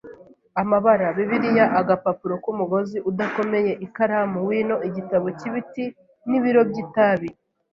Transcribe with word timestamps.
amabara, 0.61 1.05
Bibiliya, 1.17 1.65
agapapuro 1.79 2.33
k'umugozi 2.43 2.97
udakomeye, 3.09 3.71
ikaramu, 3.85 4.37
wino, 4.49 4.75
igitabo 4.87 5.27
cy'ibiti, 5.39 5.85
n'ibiro 6.29 6.61
by'itabi. 6.69 7.29